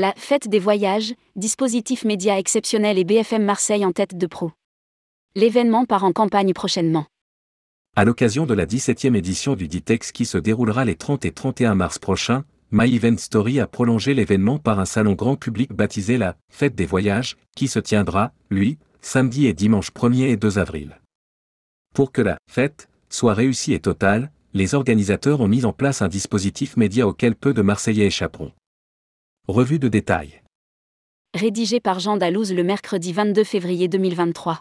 La 0.00 0.14
Fête 0.16 0.46
des 0.46 0.60
voyages, 0.60 1.12
dispositif 1.34 2.04
média 2.04 2.38
exceptionnel 2.38 2.98
et 2.98 3.04
BFM 3.04 3.42
Marseille 3.42 3.84
en 3.84 3.90
tête 3.90 4.16
de 4.16 4.28
pro. 4.28 4.52
L'événement 5.34 5.86
part 5.86 6.04
en 6.04 6.12
campagne 6.12 6.52
prochainement. 6.52 7.06
À 7.96 8.04
l'occasion 8.04 8.46
de 8.46 8.54
la 8.54 8.64
17e 8.64 9.16
édition 9.16 9.56
du 9.56 9.66
Ditex 9.66 10.12
qui 10.12 10.24
se 10.24 10.38
déroulera 10.38 10.84
les 10.84 10.94
30 10.94 11.24
et 11.24 11.32
31 11.32 11.74
mars 11.74 11.98
prochains, 11.98 12.44
My 12.70 12.94
Event 12.94 13.16
Story 13.16 13.58
a 13.58 13.66
prolongé 13.66 14.14
l'événement 14.14 14.60
par 14.60 14.78
un 14.78 14.84
salon 14.84 15.14
grand 15.14 15.34
public 15.34 15.72
baptisé 15.72 16.16
la 16.16 16.36
Fête 16.48 16.76
des 16.76 16.86
voyages, 16.86 17.36
qui 17.56 17.66
se 17.66 17.80
tiendra, 17.80 18.30
lui, 18.50 18.78
samedi 19.00 19.48
et 19.48 19.52
dimanche 19.52 19.90
1er 19.90 20.28
et 20.28 20.36
2 20.36 20.60
avril. 20.60 21.00
Pour 21.92 22.12
que 22.12 22.22
la 22.22 22.38
fête 22.48 22.88
soit 23.10 23.34
réussie 23.34 23.74
et 23.74 23.80
totale, 23.80 24.30
les 24.54 24.76
organisateurs 24.76 25.40
ont 25.40 25.48
mis 25.48 25.64
en 25.64 25.72
place 25.72 26.02
un 26.02 26.08
dispositif 26.08 26.76
média 26.76 27.08
auquel 27.08 27.34
peu 27.34 27.52
de 27.52 27.62
Marseillais 27.62 28.06
échapperont. 28.06 28.52
Revue 29.50 29.78
de 29.78 29.88
détails. 29.88 30.42
Rédigé 31.32 31.80
par 31.80 32.00
Jean 32.00 32.18
Dalouse 32.18 32.52
le 32.52 32.62
mercredi 32.62 33.14
22 33.14 33.44
février 33.44 33.88
2023. 33.88 34.60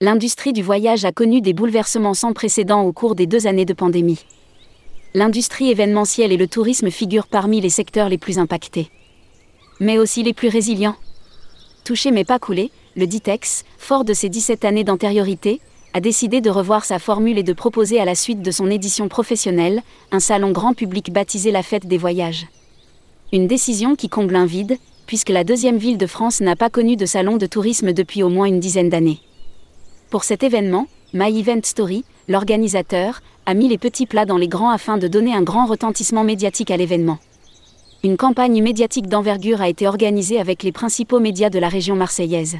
L'industrie 0.00 0.52
du 0.52 0.62
voyage 0.62 1.04
a 1.04 1.10
connu 1.10 1.40
des 1.40 1.52
bouleversements 1.52 2.14
sans 2.14 2.32
précédent 2.32 2.82
au 2.82 2.92
cours 2.92 3.16
des 3.16 3.26
deux 3.26 3.48
années 3.48 3.64
de 3.64 3.72
pandémie. 3.72 4.24
L'industrie 5.14 5.72
événementielle 5.72 6.30
et 6.30 6.36
le 6.36 6.46
tourisme 6.46 6.92
figurent 6.92 7.26
parmi 7.26 7.60
les 7.60 7.70
secteurs 7.70 8.08
les 8.08 8.18
plus 8.18 8.38
impactés. 8.38 8.88
Mais 9.80 9.98
aussi 9.98 10.22
les 10.22 10.32
plus 10.32 10.48
résilients. 10.48 10.96
Touché 11.84 12.12
mais 12.12 12.24
pas 12.24 12.38
coulé, 12.38 12.70
le 12.94 13.08
Ditex, 13.08 13.64
fort 13.78 14.04
de 14.04 14.14
ses 14.14 14.28
17 14.28 14.64
années 14.64 14.84
d'antériorité, 14.84 15.60
a 15.94 16.00
décidé 16.00 16.40
de 16.40 16.50
revoir 16.50 16.84
sa 16.84 16.98
formule 16.98 17.38
et 17.38 17.42
de 17.42 17.52
proposer 17.52 18.00
à 18.00 18.04
la 18.04 18.14
suite 18.14 18.40
de 18.40 18.50
son 18.50 18.70
édition 18.70 19.08
professionnelle, 19.08 19.82
un 20.10 20.20
salon 20.20 20.50
grand 20.50 20.72
public 20.72 21.12
baptisé 21.12 21.50
la 21.50 21.62
Fête 21.62 21.86
des 21.86 21.98
Voyages. 21.98 22.46
Une 23.32 23.46
décision 23.46 23.94
qui 23.94 24.08
comble 24.08 24.36
un 24.36 24.46
vide, 24.46 24.78
puisque 25.06 25.28
la 25.28 25.44
deuxième 25.44 25.76
ville 25.76 25.98
de 25.98 26.06
France 26.06 26.40
n'a 26.40 26.56
pas 26.56 26.70
connu 26.70 26.96
de 26.96 27.06
salon 27.06 27.36
de 27.36 27.46
tourisme 27.46 27.92
depuis 27.92 28.22
au 28.22 28.30
moins 28.30 28.46
une 28.46 28.60
dizaine 28.60 28.88
d'années. 28.88 29.20
Pour 30.10 30.24
cet 30.24 30.42
événement, 30.42 30.86
My 31.12 31.38
Event 31.38 31.60
Story, 31.62 32.04
l'organisateur, 32.28 33.20
a 33.44 33.54
mis 33.54 33.68
les 33.68 33.78
petits 33.78 34.06
plats 34.06 34.24
dans 34.24 34.38
les 34.38 34.48
grands 34.48 34.70
afin 34.70 34.96
de 34.96 35.08
donner 35.08 35.34
un 35.34 35.42
grand 35.42 35.66
retentissement 35.66 36.24
médiatique 36.24 36.70
à 36.70 36.76
l'événement. 36.76 37.18
Une 38.04 38.16
campagne 38.16 38.62
médiatique 38.62 39.08
d'envergure 39.08 39.60
a 39.60 39.68
été 39.68 39.86
organisée 39.86 40.40
avec 40.40 40.62
les 40.62 40.72
principaux 40.72 41.20
médias 41.20 41.50
de 41.50 41.58
la 41.58 41.68
région 41.68 41.96
marseillaise. 41.96 42.56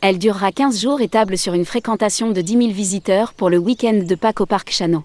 Elle 0.00 0.18
durera 0.18 0.52
15 0.52 0.80
jours 0.80 1.00
et 1.00 1.08
table 1.08 1.36
sur 1.36 1.54
une 1.54 1.64
fréquentation 1.64 2.30
de 2.30 2.40
10 2.40 2.52
000 2.52 2.70
visiteurs 2.70 3.34
pour 3.34 3.50
le 3.50 3.58
week-end 3.58 4.04
de 4.06 4.14
Pâques 4.14 4.40
au 4.40 4.46
Parc 4.46 4.70
Chano. 4.70 5.02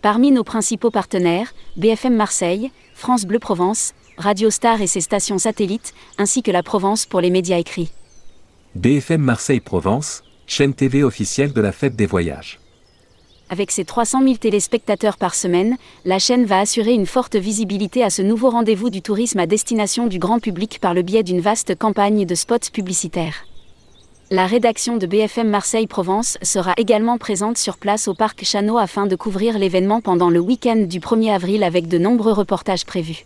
Parmi 0.00 0.32
nos 0.32 0.44
principaux 0.44 0.90
partenaires, 0.90 1.52
BFM 1.76 2.14
Marseille, 2.16 2.70
France 2.94 3.26
Bleu 3.26 3.38
Provence, 3.38 3.92
Radio 4.16 4.48
Star 4.48 4.80
et 4.80 4.86
ses 4.86 5.02
stations 5.02 5.36
satellites, 5.36 5.92
ainsi 6.16 6.42
que 6.42 6.50
la 6.50 6.62
Provence 6.62 7.04
pour 7.04 7.20
les 7.20 7.28
médias 7.28 7.58
écrits. 7.58 7.90
BFM 8.76 9.20
Marseille 9.20 9.60
Provence, 9.60 10.22
chaîne 10.46 10.72
TV 10.72 11.02
officielle 11.02 11.52
de 11.52 11.60
la 11.60 11.72
fête 11.72 11.94
des 11.94 12.06
voyages. 12.06 12.60
Avec 13.50 13.70
ses 13.70 13.84
300 13.84 14.22
000 14.22 14.36
téléspectateurs 14.36 15.18
par 15.18 15.34
semaine, 15.34 15.76
la 16.06 16.18
chaîne 16.18 16.46
va 16.46 16.60
assurer 16.60 16.94
une 16.94 17.06
forte 17.06 17.36
visibilité 17.36 18.02
à 18.02 18.08
ce 18.08 18.22
nouveau 18.22 18.48
rendez-vous 18.48 18.88
du 18.88 19.02
tourisme 19.02 19.38
à 19.38 19.46
destination 19.46 20.06
du 20.06 20.18
grand 20.18 20.38
public 20.38 20.78
par 20.80 20.94
le 20.94 21.02
biais 21.02 21.22
d'une 21.22 21.40
vaste 21.40 21.76
campagne 21.76 22.24
de 22.24 22.34
spots 22.34 22.70
publicitaires. 22.72 23.44
La 24.30 24.46
rédaction 24.46 24.98
de 24.98 25.06
BFM 25.06 25.48
Marseille-Provence 25.48 26.36
sera 26.42 26.74
également 26.76 27.16
présente 27.16 27.56
sur 27.56 27.78
place 27.78 28.08
au 28.08 28.14
Parc 28.14 28.44
Chano 28.44 28.76
afin 28.76 29.06
de 29.06 29.16
couvrir 29.16 29.58
l'événement 29.58 30.02
pendant 30.02 30.28
le 30.28 30.38
week-end 30.38 30.76
du 30.76 31.00
1er 31.00 31.32
avril 31.32 31.62
avec 31.64 31.88
de 31.88 31.96
nombreux 31.96 32.34
reportages 32.34 32.84
prévus. 32.84 33.24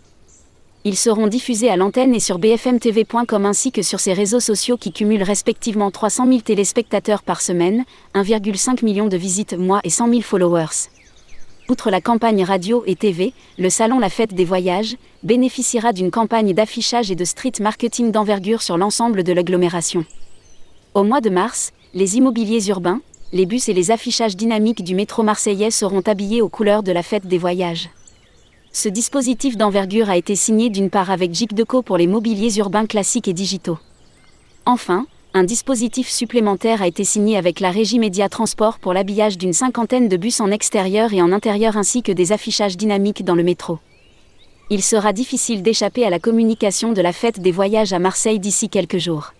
Ils 0.84 0.96
seront 0.96 1.26
diffusés 1.26 1.70
à 1.70 1.76
l'antenne 1.76 2.14
et 2.14 2.20
sur 2.20 2.38
bfmtv.com 2.38 3.46
ainsi 3.46 3.72
que 3.72 3.82
sur 3.82 3.98
ses 3.98 4.12
réseaux 4.12 4.38
sociaux 4.38 4.76
qui 4.76 4.92
cumulent 4.92 5.24
respectivement 5.24 5.90
300 5.90 6.28
000 6.28 6.40
téléspectateurs 6.42 7.24
par 7.24 7.40
semaine, 7.40 7.84
1,5 8.14 8.84
million 8.84 9.08
de 9.08 9.16
visites 9.16 9.58
mois 9.58 9.80
et 9.82 9.90
100 9.90 10.08
000 10.08 10.20
followers. 10.20 10.88
Outre 11.68 11.90
la 11.90 12.00
campagne 12.00 12.44
radio 12.44 12.84
et 12.86 12.94
TV, 12.94 13.32
le 13.58 13.70
salon 13.70 13.98
La 13.98 14.08
Fête 14.08 14.34
des 14.34 14.44
Voyages 14.44 14.96
bénéficiera 15.24 15.92
d'une 15.92 16.12
campagne 16.12 16.54
d'affichage 16.54 17.10
et 17.10 17.16
de 17.16 17.24
street 17.24 17.54
marketing 17.58 18.12
d'envergure 18.12 18.62
sur 18.62 18.78
l'ensemble 18.78 19.24
de 19.24 19.32
l'agglomération. 19.32 20.04
Au 20.94 21.04
mois 21.04 21.22
de 21.22 21.30
mars, 21.30 21.72
les 21.94 22.18
immobiliers 22.18 22.68
urbains, 22.68 23.00
les 23.32 23.46
bus 23.46 23.70
et 23.70 23.72
les 23.72 23.90
affichages 23.90 24.36
dynamiques 24.36 24.84
du 24.84 24.94
métro 24.94 25.22
marseillais 25.22 25.70
seront 25.70 26.02
habillés 26.02 26.42
aux 26.42 26.50
couleurs 26.50 26.82
de 26.82 26.92
la 26.92 27.02
fête 27.02 27.26
des 27.26 27.38
voyages. 27.38 27.88
Ce 28.74 28.90
dispositif 28.90 29.56
d'envergure 29.56 30.10
a 30.10 30.18
été 30.18 30.36
signé 30.36 30.68
d'une 30.68 30.90
part 30.90 31.10
avec 31.10 31.30
Deco 31.32 31.80
pour 31.80 31.96
les 31.96 32.06
mobiliers 32.06 32.58
urbains 32.58 32.84
classiques 32.84 33.26
et 33.26 33.32
digitaux. 33.32 33.78
Enfin, 34.66 35.06
un 35.32 35.44
dispositif 35.44 36.10
supplémentaire 36.10 36.82
a 36.82 36.88
été 36.88 37.04
signé 37.04 37.38
avec 37.38 37.60
la 37.60 37.70
Régie 37.70 37.98
Média 37.98 38.28
Transport 38.28 38.78
pour 38.78 38.92
l'habillage 38.92 39.38
d'une 39.38 39.54
cinquantaine 39.54 40.10
de 40.10 40.18
bus 40.18 40.40
en 40.40 40.50
extérieur 40.50 41.14
et 41.14 41.22
en 41.22 41.32
intérieur 41.32 41.78
ainsi 41.78 42.02
que 42.02 42.12
des 42.12 42.32
affichages 42.32 42.76
dynamiques 42.76 43.24
dans 43.24 43.34
le 43.34 43.44
métro. 43.44 43.78
Il 44.68 44.82
sera 44.82 45.14
difficile 45.14 45.62
d'échapper 45.62 46.04
à 46.04 46.10
la 46.10 46.18
communication 46.18 46.92
de 46.92 47.00
la 47.00 47.14
fête 47.14 47.40
des 47.40 47.50
voyages 47.50 47.94
à 47.94 47.98
Marseille 47.98 48.40
d'ici 48.40 48.68
quelques 48.68 48.98
jours. 48.98 49.32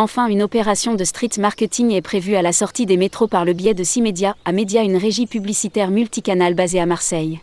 Enfin, 0.00 0.26
une 0.28 0.42
opération 0.42 0.94
de 0.94 1.04
street 1.04 1.28
marketing 1.36 1.90
est 1.90 2.00
prévue 2.00 2.34
à 2.34 2.40
la 2.40 2.54
sortie 2.54 2.86
des 2.86 2.96
métros 2.96 3.28
par 3.28 3.44
le 3.44 3.52
biais 3.52 3.74
de 3.74 3.84
Cimedia, 3.84 4.34
à 4.46 4.52
Média, 4.52 4.82
une 4.82 4.96
régie 4.96 5.26
publicitaire 5.26 5.90
multicanale 5.90 6.54
basée 6.54 6.80
à 6.80 6.86
Marseille. 6.86 7.38